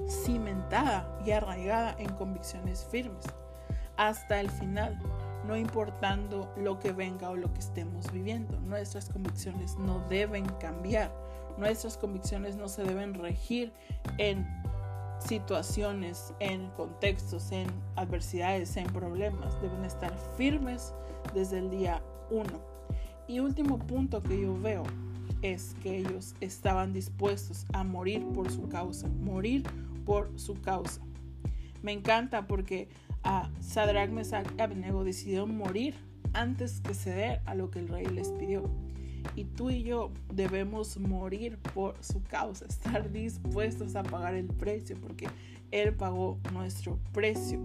cimentada 0.08 1.20
y 1.26 1.32
arraigada 1.32 1.94
en 1.98 2.08
convicciones 2.14 2.86
firmes 2.90 3.26
hasta 3.96 4.40
el 4.40 4.50
final 4.50 4.98
no 5.46 5.56
importando 5.56 6.52
lo 6.56 6.78
que 6.78 6.92
venga 6.92 7.30
o 7.30 7.36
lo 7.36 7.52
que 7.52 7.60
estemos 7.60 8.10
viviendo. 8.12 8.58
Nuestras 8.60 9.08
convicciones 9.08 9.76
no 9.78 10.00
deben 10.08 10.46
cambiar. 10.60 11.12
Nuestras 11.56 11.96
convicciones 11.96 12.56
no 12.56 12.68
se 12.68 12.82
deben 12.84 13.14
regir 13.14 13.72
en 14.18 14.46
situaciones, 15.20 16.34
en 16.40 16.68
contextos, 16.70 17.52
en 17.52 17.68
adversidades, 17.94 18.76
en 18.76 18.86
problemas. 18.88 19.60
Deben 19.62 19.84
estar 19.84 20.12
firmes 20.36 20.92
desde 21.34 21.58
el 21.58 21.70
día 21.70 22.02
uno. 22.30 22.60
Y 23.28 23.40
último 23.40 23.78
punto 23.78 24.22
que 24.22 24.40
yo 24.40 24.58
veo 24.60 24.82
es 25.42 25.74
que 25.82 25.98
ellos 25.98 26.34
estaban 26.40 26.92
dispuestos 26.92 27.66
a 27.72 27.84
morir 27.84 28.26
por 28.34 28.50
su 28.50 28.68
causa, 28.68 29.08
morir 29.08 29.64
por 30.04 30.38
su 30.38 30.60
causa. 30.60 31.00
Me 31.82 31.92
encanta 31.92 32.46
porque 32.46 32.88
a 33.26 33.50
Sadrach, 33.60 34.10
Mesach 34.10 34.46
y 34.56 34.62
Abednego 34.62 35.04
morir 35.46 35.94
antes 36.32 36.80
que 36.80 36.94
ceder 36.94 37.40
a 37.44 37.54
lo 37.54 37.70
que 37.70 37.80
el 37.80 37.88
rey 37.88 38.06
les 38.06 38.28
pidió. 38.30 38.70
Y 39.34 39.44
tú 39.44 39.70
y 39.70 39.82
yo 39.82 40.12
debemos 40.32 40.96
morir 40.98 41.58
por 41.74 41.96
su 42.00 42.22
causa, 42.22 42.66
estar 42.66 43.10
dispuestos 43.10 43.96
a 43.96 44.04
pagar 44.04 44.34
el 44.34 44.46
precio, 44.46 44.96
porque 45.00 45.28
Él 45.72 45.92
pagó 45.94 46.38
nuestro 46.52 46.98
precio. 47.12 47.60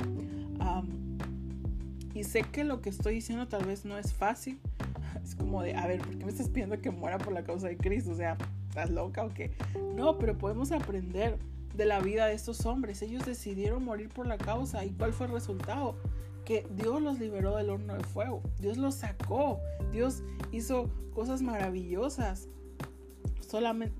y 2.16 2.24
sé 2.24 2.42
que 2.44 2.64
lo 2.64 2.82
que 2.82 2.90
estoy 2.90 3.16
diciendo 3.16 3.48
tal 3.48 3.66
vez 3.66 3.86
no 3.86 3.98
es 3.98 4.14
fácil. 4.14 4.60
Es 5.24 5.36
como 5.36 5.62
de, 5.62 5.76
a 5.76 5.86
ver, 5.86 6.00
¿por 6.00 6.18
qué 6.18 6.26
me 6.26 6.32
estás 6.32 6.50
pidiendo 6.50 6.82
que 6.82 6.90
muera 6.90 7.20
por 7.20 7.32
la 7.32 7.44
causa 7.44 7.68
de 7.68 7.78
Cristo? 7.78 8.12
O 8.12 8.16
sea, 8.16 8.38
¿estás 8.70 8.90
loca 8.90 9.24
o 9.24 9.30
qué? 9.30 9.52
No, 9.96 10.18
pero 10.18 10.36
podemos 10.36 10.72
aprender 10.72 11.38
de 11.74 11.86
la 11.86 12.00
vida 12.00 12.26
de 12.28 12.34
estos 12.34 12.66
hombres. 12.66 13.02
Ellos 13.02 13.26
decidieron 13.26 13.84
morir 13.84 14.10
por 14.10 14.28
la 14.28 14.38
causa. 14.38 14.86
¿Y 14.86 14.92
cuál 14.92 15.14
fue 15.14 15.28
el 15.28 15.34
resultado? 15.34 15.96
Que 16.46 16.66
Dios 16.76 17.02
los 17.02 17.20
liberó 17.20 17.56
del 17.56 17.70
horno 17.70 17.94
de 17.96 18.04
fuego. 18.04 18.42
Dios 18.60 18.78
los 18.78 18.96
sacó. 18.96 19.60
Dios 19.92 20.24
hizo 20.52 20.90
cosas 21.14 21.42
maravillosas. 21.42 22.50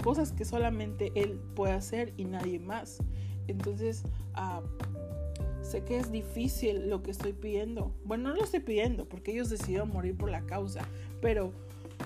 Cosas 0.02 0.32
que 0.32 0.46
solamente 0.46 1.12
Él 1.16 1.38
puede 1.56 1.74
hacer 1.74 2.14
y 2.16 2.24
nadie 2.24 2.58
más. 2.58 3.00
Entonces, 3.48 4.04
ah, 4.34 4.62
sé 5.62 5.84
que 5.84 5.98
es 5.98 6.10
difícil 6.10 6.90
lo 6.90 7.04
que 7.04 7.12
estoy 7.12 7.34
pidiendo. 7.34 7.94
Bueno, 8.06 8.30
no 8.30 8.36
lo 8.36 8.44
estoy 8.46 8.62
pidiendo 8.62 9.10
porque 9.10 9.34
ellos 9.34 9.50
decidieron 9.50 9.90
morir 9.90 10.16
por 10.16 10.32
la 10.32 10.46
causa. 10.46 10.88
Pero 11.22 11.52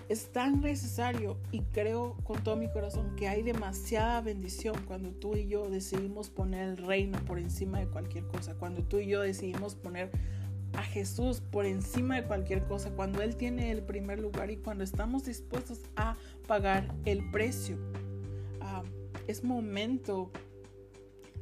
es 0.08 0.32
tan 0.32 0.62
necesario 0.62 1.38
y 1.52 1.62
creo 1.62 2.16
con 2.24 2.44
todo 2.44 2.56
mi 2.56 2.72
corazón 2.72 3.16
que 3.16 3.28
hay 3.28 3.42
demasiada 3.42 4.22
bendición 4.22 4.76
cuando 4.88 5.10
tú 5.12 5.36
y 5.36 5.48
yo 5.48 5.70
decidimos 5.70 6.30
poner 6.30 6.70
el 6.70 6.78
reino 6.78 7.18
por 7.26 7.40
encima 7.40 7.80
de 7.80 7.88
cualquier 7.88 8.26
cosa, 8.28 8.54
cuando 8.56 8.84
tú 8.84 9.00
y 9.00 9.08
yo 9.08 9.22
decidimos 9.22 9.76
poner 9.76 10.12
a 10.74 10.84
Jesús 10.84 11.42
por 11.42 11.66
encima 11.66 12.16
de 12.16 12.24
cualquier 12.24 12.64
cosa, 12.66 12.92
cuando 12.92 13.22
Él 13.22 13.36
tiene 13.36 13.72
el 13.72 13.82
primer 13.82 14.20
lugar 14.20 14.52
y 14.52 14.58
cuando 14.58 14.84
estamos 14.84 15.26
dispuestos 15.26 15.80
a 15.96 16.16
pagar 16.48 16.94
el 17.06 17.32
precio. 17.32 17.78
Ah, 18.62 18.84
es 19.28 19.44
momento 19.44 20.32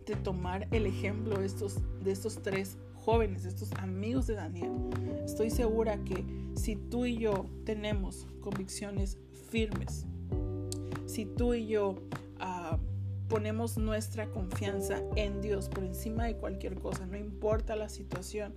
de 0.06 0.16
tomar 0.16 0.68
el 0.72 0.86
ejemplo 0.86 1.38
de 1.40 1.46
estos, 1.46 1.80
de 2.04 2.12
estos 2.12 2.42
tres 2.42 2.78
jóvenes, 3.04 3.44
estos 3.46 3.72
amigos 3.74 4.28
de 4.28 4.36
Daniel, 4.36 4.72
estoy 5.26 5.50
segura 5.50 5.98
que 6.04 6.26
si 6.56 6.78
tú 6.78 7.06
y 7.06 7.18
yo 7.18 7.46
tenemos 7.66 8.28
convicciones 8.40 9.18
firmes, 9.50 10.06
si 11.06 11.26
tú 11.26 11.54
y 11.54 11.68
yo 11.68 11.96
ah, 12.40 12.78
ponemos 13.28 13.78
nuestra 13.78 14.28
confianza 14.28 15.02
en 15.16 15.42
Dios 15.42 15.68
por 15.68 15.84
encima 15.84 16.26
de 16.26 16.38
cualquier 16.38 16.76
cosa, 16.76 17.06
no 17.06 17.18
importa 17.18 17.76
la 17.76 17.90
situación 17.90 18.54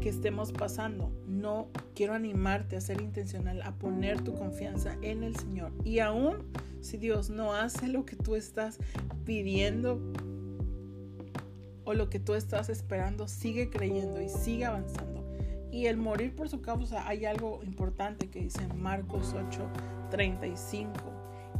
que 0.00 0.08
estemos 0.08 0.52
pasando, 0.52 1.10
no 1.28 1.68
quiero 1.94 2.14
animarte 2.14 2.76
a 2.76 2.80
ser 2.80 3.00
intencional, 3.00 3.62
a 3.62 3.72
poner 3.72 4.20
tu 4.22 4.34
confianza 4.34 4.96
en 5.02 5.22
el 5.22 5.36
Señor. 5.36 5.72
Y 5.84 6.00
aún 6.00 6.44
si 6.80 6.96
Dios 6.96 7.30
no 7.30 7.54
hace 7.54 7.88
lo 7.88 8.04
que 8.04 8.16
tú 8.16 8.36
estás 8.36 8.78
pidiendo, 9.24 10.00
o 11.86 11.94
lo 11.94 12.10
que 12.10 12.20
tú 12.20 12.34
estás 12.34 12.68
esperando, 12.68 13.28
sigue 13.28 13.70
creyendo 13.70 14.20
y 14.20 14.28
sigue 14.28 14.66
avanzando. 14.66 15.24
Y 15.70 15.86
el 15.86 15.96
morir 15.96 16.34
por 16.34 16.48
su 16.48 16.60
causa, 16.60 17.08
hay 17.08 17.24
algo 17.24 17.62
importante 17.62 18.28
que 18.28 18.40
dice 18.40 18.62
en 18.62 18.82
Marcos 18.82 19.34
8, 19.34 19.66
35. 20.10 20.92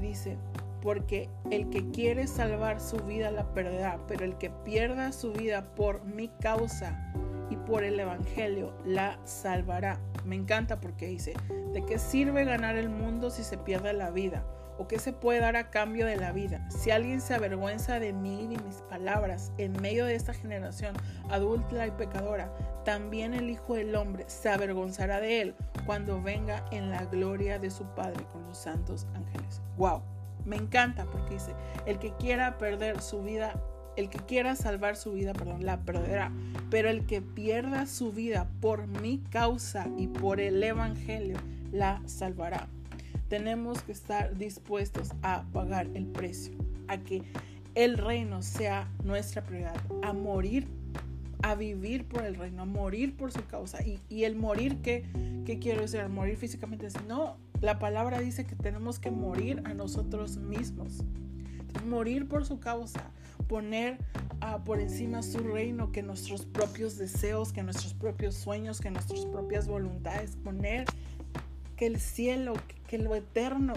Dice, 0.00 0.36
porque 0.82 1.30
el 1.50 1.70
que 1.70 1.90
quiere 1.90 2.26
salvar 2.26 2.80
su 2.80 2.96
vida 2.98 3.30
la 3.30 3.52
perderá, 3.54 3.98
pero 4.06 4.24
el 4.24 4.36
que 4.36 4.50
pierda 4.50 5.12
su 5.12 5.32
vida 5.32 5.74
por 5.74 6.04
mi 6.04 6.28
causa 6.40 7.12
y 7.48 7.56
por 7.56 7.84
el 7.84 7.98
Evangelio 7.98 8.72
la 8.84 9.18
salvará. 9.24 10.00
Me 10.24 10.36
encanta 10.36 10.80
porque 10.80 11.06
dice, 11.06 11.34
¿de 11.72 11.84
qué 11.84 11.98
sirve 11.98 12.44
ganar 12.44 12.76
el 12.76 12.88
mundo 12.88 13.30
si 13.30 13.44
se 13.44 13.58
pierde 13.58 13.92
la 13.92 14.10
vida? 14.10 14.44
¿O 14.78 14.86
qué 14.86 14.98
se 14.98 15.12
puede 15.12 15.40
dar 15.40 15.56
a 15.56 15.70
cambio 15.70 16.04
de 16.04 16.16
la 16.16 16.32
vida? 16.32 16.68
Si 16.70 16.90
alguien 16.90 17.22
se 17.22 17.34
avergüenza 17.34 17.98
de 17.98 18.12
mí 18.12 18.44
y 18.44 18.56
de 18.56 18.62
mis 18.62 18.82
palabras 18.90 19.50
en 19.56 19.72
medio 19.80 20.04
de 20.04 20.14
esta 20.14 20.34
generación 20.34 20.94
adulta 21.30 21.86
y 21.86 21.90
pecadora, 21.92 22.52
también 22.84 23.32
el 23.32 23.48
Hijo 23.48 23.74
del 23.74 23.94
Hombre 23.94 24.24
se 24.28 24.50
avergonzará 24.50 25.20
de 25.20 25.40
él 25.40 25.54
cuando 25.86 26.20
venga 26.20 26.64
en 26.72 26.90
la 26.90 27.04
gloria 27.06 27.58
de 27.58 27.70
su 27.70 27.84
Padre 27.94 28.24
con 28.32 28.44
los 28.44 28.58
santos 28.58 29.06
ángeles. 29.14 29.62
¡Wow! 29.78 30.02
Me 30.44 30.56
encanta 30.56 31.06
porque 31.06 31.34
dice, 31.34 31.54
el 31.86 31.98
que 31.98 32.12
quiera 32.16 32.58
perder 32.58 33.00
su 33.00 33.22
vida, 33.22 33.54
el 33.96 34.10
que 34.10 34.18
quiera 34.18 34.56
salvar 34.56 34.96
su 34.96 35.14
vida, 35.14 35.32
perdón, 35.32 35.64
la 35.64 35.80
perderá. 35.80 36.30
Pero 36.70 36.90
el 36.90 37.06
que 37.06 37.22
pierda 37.22 37.86
su 37.86 38.12
vida 38.12 38.46
por 38.60 38.86
mi 38.86 39.18
causa 39.30 39.88
y 39.96 40.08
por 40.08 40.38
el 40.38 40.62
Evangelio, 40.62 41.38
la 41.72 42.00
salvará 42.06 42.68
tenemos 43.28 43.82
que 43.82 43.92
estar 43.92 44.36
dispuestos 44.36 45.10
a 45.22 45.44
pagar 45.52 45.88
el 45.94 46.06
precio, 46.06 46.54
a 46.88 46.98
que 46.98 47.22
el 47.74 47.98
reino 47.98 48.42
sea 48.42 48.88
nuestra 49.04 49.42
prioridad, 49.44 49.76
a 50.02 50.12
morir, 50.12 50.66
a 51.42 51.54
vivir 51.54 52.06
por 52.06 52.24
el 52.24 52.36
reino, 52.36 52.62
a 52.62 52.64
morir 52.64 53.16
por 53.16 53.32
su 53.32 53.44
causa. 53.46 53.78
Y, 53.84 54.24
el 54.24 54.36
morir, 54.36 54.80
¿qué, 54.82 55.04
¿qué 55.44 55.58
quiero 55.58 55.82
decir? 55.82 56.06
Morir 56.08 56.36
físicamente. 56.36 56.88
No, 57.06 57.36
la 57.60 57.78
palabra 57.78 58.20
dice 58.20 58.46
que 58.46 58.56
tenemos 58.56 58.98
que 58.98 59.10
morir 59.10 59.62
a 59.64 59.74
nosotros 59.74 60.38
mismos. 60.38 61.04
morir 61.86 62.26
por 62.26 62.44
su 62.46 62.58
causa, 62.58 63.10
poner 63.46 63.98
uh, 64.42 64.62
por 64.64 64.80
encima 64.80 65.22
su 65.22 65.38
reino 65.38 65.92
que 65.92 66.02
nuestros 66.02 66.46
propios 66.46 66.96
deseos, 66.96 67.52
que 67.52 67.62
nuestros 67.62 67.94
propios 67.94 68.34
sueños, 68.34 68.80
que 68.80 68.90
nuestras 68.90 69.26
propias 69.26 69.68
voluntades, 69.68 70.36
poner 70.36 70.86
que 71.76 71.86
el 71.86 72.00
cielo, 72.00 72.54
que 72.86 72.98
lo 72.98 73.14
eterno, 73.14 73.74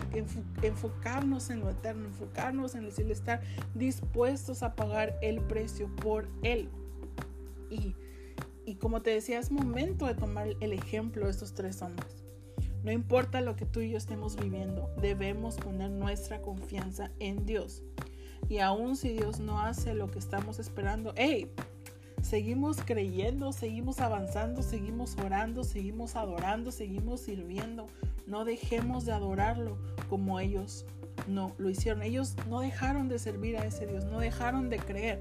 enfocarnos 0.62 1.50
en 1.50 1.62
lo 1.62 1.70
eterno, 1.70 2.06
enfocarnos 2.06 2.76
en 2.76 2.86
el 2.86 2.92
cielo, 2.92 3.14
estar 3.14 3.42
dispuestos 3.74 4.64
a 4.64 4.76
pagar 4.76 5.18
el 5.22 5.42
precio 5.42 5.90
por 5.98 6.28
él. 6.44 6.70
Y, 7.70 7.96
y 8.66 8.76
como 8.76 9.02
te 9.02 9.12
decía, 9.12 9.40
es 9.40 9.52
momento 9.52 10.06
de 10.06 10.16
tomar 10.16 10.48
el 10.60 10.74
ejemplo 10.74 11.26
de 11.26 11.32
estos 11.32 11.54
tres 11.54 11.82
hombres. 11.82 12.24
No 12.84 12.92
importa 12.92 13.42
lo 13.42 13.56
que 13.56 13.66
tú 13.66 13.82
y 13.82 13.90
yo 13.90 13.98
estemos 13.98 14.38
viviendo, 14.38 14.90
debemos 15.02 15.58
poner 15.58 15.90
nuestra 15.90 16.42
confianza 16.42 17.12
en 17.20 17.46
Dios. 17.46 17.84
Y 18.48 18.60
aun 18.60 18.96
si 18.96 19.10
Dios 19.10 19.40
no 19.40 19.62
hace 19.62 19.94
lo 19.94 20.10
que 20.10 20.20
estamos 20.20 20.60
esperando, 20.60 21.14
hey, 21.18 21.52
seguimos 22.22 22.78
creyendo, 22.84 23.52
seguimos 23.52 24.00
avanzando, 24.00 24.64
seguimos 24.64 25.18
orando, 25.18 25.64
seguimos 25.64 26.16
adorando, 26.16 26.72
seguimos 26.72 27.20
sirviendo. 27.20 27.88
No 28.30 28.46
dejemos 28.46 29.06
de 29.06 29.12
adorarlo 29.12 29.78
como 30.08 30.40
ellos 30.40 30.86
no 31.28 31.54
lo 31.58 31.70
hicieron. 31.70 32.02
Ellos 32.02 32.36
no 32.48 32.60
dejaron 32.62 33.10
de 33.10 33.20
servir 33.20 33.58
a 33.58 33.66
ese 33.66 33.88
Dios, 33.88 34.06
no 34.06 34.20
dejaron 34.20 34.70
de 34.70 34.78
creer 34.78 35.20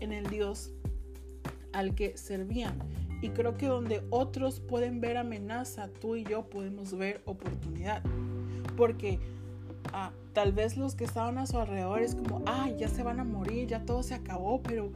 en 0.00 0.12
el 0.12 0.26
Dios 0.28 0.72
al 1.72 1.94
que 1.94 2.16
servían. 2.16 2.78
Y 3.22 3.30
creo 3.30 3.56
que 3.56 3.66
donde 3.66 4.02
otros 4.10 4.60
pueden 4.60 5.00
ver 5.00 5.16
amenaza, 5.16 5.88
tú 6.00 6.16
y 6.16 6.24
yo 6.24 6.48
podemos 6.48 6.96
ver 6.96 7.22
oportunidad. 7.24 8.02
Porque 8.76 9.18
ah, 9.92 10.12
tal 10.32 10.52
vez 10.52 10.76
los 10.76 10.94
que 10.94 11.04
estaban 11.04 11.38
a 11.38 11.46
su 11.46 11.58
alrededor 11.58 12.02
es 12.02 12.14
como, 12.14 12.42
ay, 12.46 12.76
ya 12.78 12.88
se 12.88 13.02
van 13.02 13.20
a 13.20 13.24
morir, 13.24 13.68
ya 13.68 13.84
todo 13.84 14.02
se 14.02 14.14
acabó, 14.14 14.62
pero 14.62 14.92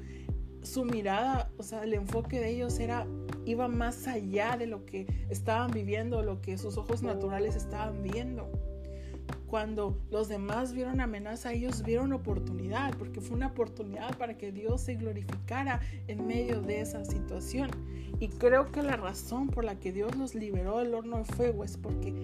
su 0.62 0.84
mirada, 0.84 1.50
o 1.56 1.62
sea, 1.62 1.82
el 1.82 1.94
enfoque 1.94 2.40
de 2.40 2.50
ellos 2.50 2.78
era, 2.78 3.06
iba 3.44 3.68
más 3.68 4.06
allá 4.06 4.56
de 4.56 4.66
lo 4.66 4.86
que 4.86 5.06
estaban 5.28 5.70
viviendo, 5.70 6.22
lo 6.22 6.40
que 6.40 6.58
sus 6.58 6.76
ojos 6.76 7.02
naturales 7.02 7.56
estaban 7.56 8.02
viendo 8.02 8.50
cuando 9.50 9.98
los 10.12 10.28
demás 10.28 10.72
vieron 10.72 11.00
amenaza, 11.00 11.52
ellos 11.52 11.82
vieron 11.82 12.12
oportunidad, 12.12 12.96
porque 12.96 13.20
fue 13.20 13.36
una 13.36 13.48
oportunidad 13.48 14.16
para 14.16 14.38
que 14.38 14.52
Dios 14.52 14.80
se 14.82 14.94
glorificara 14.94 15.80
en 16.06 16.24
medio 16.24 16.62
de 16.62 16.80
esa 16.80 17.04
situación. 17.04 17.68
Y 18.20 18.28
creo 18.28 18.70
que 18.70 18.80
la 18.80 18.96
razón 18.96 19.48
por 19.48 19.64
la 19.64 19.74
que 19.74 19.92
Dios 19.92 20.14
los 20.14 20.36
liberó 20.36 20.78
del 20.78 20.94
horno 20.94 21.18
de 21.18 21.24
fuego 21.24 21.64
es 21.64 21.76
porque 21.76 22.14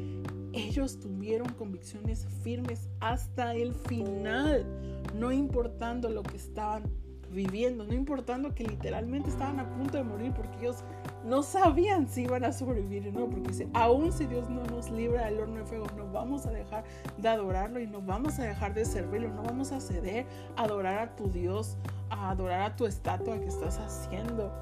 ellos 0.53 1.01
tuvieron 1.01 1.49
convicciones 1.55 2.29
firmes 2.45 2.89
hasta 3.01 3.57
el 3.57 3.75
final, 3.75 4.65
no 5.13 5.33
importando 5.33 6.09
lo 6.09 6.23
que 6.23 6.37
estaban 6.37 6.85
viviendo, 7.33 7.85
no 7.85 7.93
importando 7.93 8.55
que 8.55 8.63
literalmente 8.63 9.31
estaban 9.31 9.59
a 9.59 9.69
punto 9.69 9.99
de 9.99 10.05
morir 10.05 10.33
porque 10.33 10.59
ellos 10.61 10.85
no 11.26 11.42
sabían 11.42 12.09
si 12.09 12.23
iban 12.23 12.45
a 12.45 12.52
sobrevivir 12.52 13.09
o 13.09 13.12
no, 13.12 13.26
porque 13.26 13.49
dice, 13.49 13.68
aún 13.75 14.12
si 14.12 14.26
Dios 14.26 14.49
no 14.49 14.62
nos 14.64 14.90
libra 14.90 15.25
del 15.26 15.40
horno 15.40 15.56
de 15.56 15.64
fuego, 15.64 15.87
no 15.97 16.11
vamos 16.12 16.47
a 16.47 16.50
dejar 16.50 16.85
de 17.18 17.28
adorarlo 17.28 17.80
y 17.80 17.87
no 17.88 18.00
vamos 18.00 18.38
a 18.38 18.45
dejar 18.45 18.75
de 18.75 18.85
servirlo, 18.85 19.28
no 19.30 19.42
vamos 19.42 19.73
a 19.73 19.80
ceder 19.80 20.25
a 20.56 20.62
adorar 20.62 20.99
a 20.99 21.16
tu 21.16 21.28
Dios, 21.28 21.76
a 22.11 22.30
adorar 22.30 22.61
a 22.62 22.76
tu 22.76 22.87
estatua 22.87 23.38
que 23.40 23.47
estás 23.47 23.78
haciendo. 23.78 24.52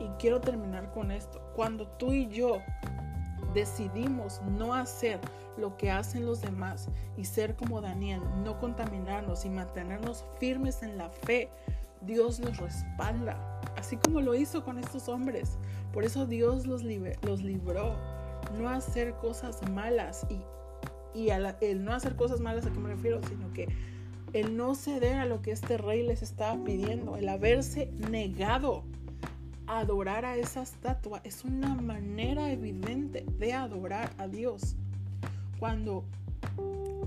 Y 0.00 0.08
quiero 0.18 0.40
terminar 0.40 0.90
con 0.92 1.10
esto. 1.10 1.40
Cuando 1.54 1.86
tú 1.86 2.12
y 2.12 2.26
yo 2.28 2.58
decidimos 3.52 4.40
no 4.58 4.74
hacer 4.74 5.20
lo 5.58 5.76
que 5.76 5.90
hacen 5.90 6.24
los 6.24 6.40
demás 6.40 6.88
y 7.18 7.26
ser 7.26 7.54
como 7.54 7.82
Daniel, 7.82 8.22
no 8.42 8.58
contaminarnos 8.58 9.44
y 9.44 9.50
mantenernos 9.50 10.24
firmes 10.38 10.82
en 10.82 10.96
la 10.96 11.10
fe, 11.10 11.50
Dios 12.00 12.40
los 12.40 12.56
respalda, 12.56 13.53
así 13.84 13.96
como 13.98 14.22
lo 14.22 14.34
hizo 14.34 14.64
con 14.64 14.78
estos 14.78 15.08
hombres. 15.08 15.58
Por 15.92 16.04
eso 16.04 16.26
Dios 16.26 16.66
los, 16.66 16.82
los 16.82 17.42
libró. 17.42 17.94
No 18.58 18.68
hacer 18.68 19.14
cosas 19.14 19.60
malas 19.70 20.26
y, 20.30 21.18
y 21.18 21.28
el 21.28 21.84
no 21.84 21.92
hacer 21.92 22.16
cosas 22.16 22.40
malas 22.40 22.66
a 22.66 22.72
qué 22.72 22.78
me 22.78 22.88
refiero, 22.88 23.20
sino 23.28 23.52
que 23.52 23.68
el 24.32 24.56
no 24.56 24.74
ceder 24.74 25.16
a 25.16 25.26
lo 25.26 25.42
que 25.42 25.52
este 25.52 25.76
rey 25.76 26.02
les 26.02 26.22
estaba 26.22 26.62
pidiendo, 26.64 27.16
el 27.16 27.28
haberse 27.28 27.90
negado 28.10 28.84
a 29.66 29.80
adorar 29.80 30.24
a 30.24 30.36
esa 30.36 30.62
estatua, 30.62 31.20
es 31.22 31.44
una 31.44 31.74
manera 31.74 32.50
evidente 32.50 33.24
de 33.38 33.52
adorar 33.52 34.10
a 34.18 34.28
Dios. 34.28 34.76
Cuando 35.58 36.04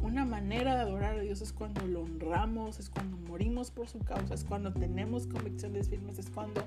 una 0.07 0.25
manera 0.25 0.73
de 0.75 0.81
adorar 0.81 1.17
a 1.17 1.21
Dios 1.21 1.41
es 1.41 1.51
cuando 1.51 1.85
lo 1.85 2.01
honramos, 2.03 2.79
es 2.79 2.89
cuando 2.89 3.17
morimos 3.27 3.71
por 3.71 3.89
su 3.89 3.99
causa, 3.99 4.33
es 4.33 4.45
cuando 4.45 4.71
tenemos 4.71 5.27
convicciones 5.27 5.89
firmes, 5.89 6.17
es 6.17 6.29
cuando 6.29 6.63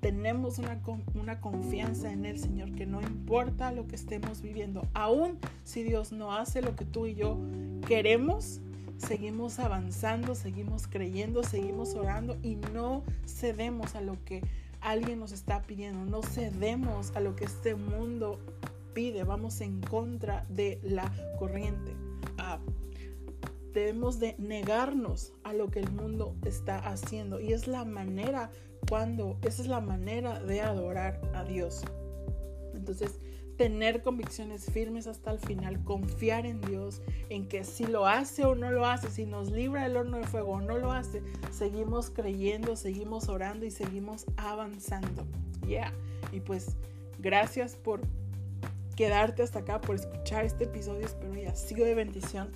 tenemos 0.00 0.58
una, 0.58 0.80
una 1.14 1.40
confianza 1.40 2.12
en 2.12 2.24
el 2.24 2.38
Señor, 2.38 2.72
que 2.72 2.86
no 2.86 3.00
importa 3.00 3.72
lo 3.72 3.88
que 3.88 3.96
estemos 3.96 4.42
viviendo, 4.42 4.86
aún 4.94 5.38
si 5.64 5.82
Dios 5.82 6.12
no 6.12 6.32
hace 6.32 6.62
lo 6.62 6.76
que 6.76 6.84
tú 6.84 7.06
y 7.06 7.14
yo 7.14 7.36
queremos, 7.86 8.60
seguimos 8.96 9.58
avanzando, 9.58 10.34
seguimos 10.34 10.86
creyendo, 10.86 11.42
seguimos 11.42 11.94
orando 11.94 12.36
y 12.42 12.56
no 12.72 13.02
cedemos 13.26 13.96
a 13.96 14.02
lo 14.02 14.22
que 14.24 14.42
alguien 14.80 15.18
nos 15.18 15.32
está 15.32 15.62
pidiendo, 15.62 16.04
no 16.04 16.22
cedemos 16.22 17.12
a 17.16 17.20
lo 17.20 17.34
que 17.34 17.44
este 17.44 17.74
mundo 17.74 18.38
pide, 18.92 19.24
vamos 19.24 19.60
en 19.60 19.80
contra 19.80 20.46
de 20.48 20.78
la 20.84 21.10
corriente. 21.38 22.03
Debemos 23.74 24.20
de 24.20 24.36
negarnos 24.38 25.32
a 25.42 25.52
lo 25.52 25.70
que 25.70 25.80
el 25.80 25.90
mundo 25.90 26.36
está 26.44 26.78
haciendo 26.78 27.40
y 27.40 27.52
es 27.52 27.66
la 27.66 27.84
manera 27.84 28.50
cuando 28.88 29.36
esa 29.42 29.62
es 29.62 29.68
la 29.68 29.80
manera 29.80 30.40
de 30.40 30.60
adorar 30.60 31.20
a 31.34 31.44
Dios. 31.44 31.82
Entonces, 32.74 33.18
tener 33.56 34.02
convicciones 34.02 34.66
firmes 34.66 35.06
hasta 35.06 35.30
el 35.30 35.38
final, 35.38 35.82
confiar 35.84 36.46
en 36.46 36.60
Dios, 36.60 37.02
en 37.28 37.46
que 37.46 37.64
si 37.64 37.86
lo 37.86 38.06
hace 38.06 38.44
o 38.44 38.54
no 38.54 38.70
lo 38.70 38.86
hace, 38.86 39.10
si 39.10 39.26
nos 39.26 39.50
libra 39.50 39.84
del 39.84 39.96
horno 39.96 40.18
de 40.18 40.24
fuego 40.24 40.52
o 40.52 40.60
no 40.60 40.78
lo 40.78 40.92
hace, 40.92 41.22
seguimos 41.52 42.10
creyendo, 42.10 42.76
seguimos 42.76 43.28
orando 43.28 43.64
y 43.64 43.70
seguimos 43.70 44.26
avanzando. 44.36 45.24
Ya. 45.66 45.92
Y 46.32 46.40
pues 46.40 46.76
gracias 47.18 47.76
por 47.76 48.00
quedarte 48.96 49.42
hasta 49.42 49.60
acá, 49.60 49.80
por 49.80 49.96
escuchar 49.96 50.44
este 50.44 50.64
episodio. 50.64 51.06
Espero 51.06 51.32
haya 51.34 51.54
sido 51.54 51.84
de 51.84 51.94
bendición. 51.94 52.50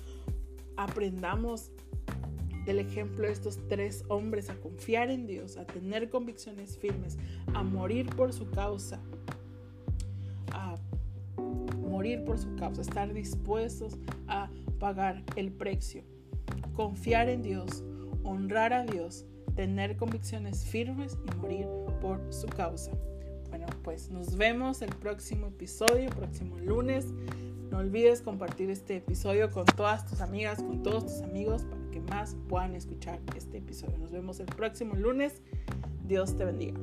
Aprendamos 0.79 1.73
del 2.65 2.79
ejemplo 2.79 3.25
de 3.25 3.33
estos 3.33 3.59
tres 3.67 4.05
hombres 4.07 4.49
a 4.49 4.55
confiar 4.55 5.11
en 5.11 5.27
Dios, 5.27 5.57
a 5.57 5.65
tener 5.65 6.09
convicciones 6.09 6.77
firmes, 6.77 7.17
a 7.53 7.63
morir 7.63 8.05
por 8.15 8.31
su 8.31 8.49
causa, 8.49 9.01
a 10.53 10.77
morir 11.81 12.23
por 12.23 12.37
su 12.37 12.55
causa, 12.55 12.79
estar 12.79 13.13
dispuestos 13.13 13.97
a 14.29 14.49
pagar 14.79 15.21
el 15.35 15.51
precio, 15.51 16.01
confiar 16.73 17.27
en 17.27 17.41
Dios, 17.41 17.83
honrar 18.23 18.71
a 18.71 18.85
Dios, 18.85 19.25
tener 19.57 19.97
convicciones 19.97 20.63
firmes 20.63 21.17
y 21.27 21.35
morir 21.35 21.67
por 21.99 22.21
su 22.31 22.47
causa. 22.47 22.93
Bueno, 23.49 23.65
pues 23.83 24.11
nos 24.11 24.37
vemos 24.37 24.81
el 24.81 24.95
próximo 24.95 25.47
episodio, 25.47 26.09
próximo 26.11 26.57
lunes. 26.57 27.07
No 27.69 27.77
olvides 27.77 28.21
compartir 28.21 28.69
este 28.69 28.97
episodio 28.97 29.51
con 29.51 29.65
todas 29.65 30.05
tus 30.05 30.21
amigas, 30.21 30.61
con 30.61 30.81
todos 30.81 31.05
tus 31.05 31.21
amigos, 31.21 31.63
para 31.63 31.91
que 31.91 32.01
más 32.01 32.35
puedan 32.47 32.75
escuchar 32.75 33.19
este 33.35 33.57
episodio. 33.57 33.97
Nos 33.99 34.11
vemos 34.11 34.39
el 34.39 34.47
próximo 34.47 34.95
lunes. 34.95 35.41
Dios 36.05 36.35
te 36.35 36.45
bendiga. 36.45 36.79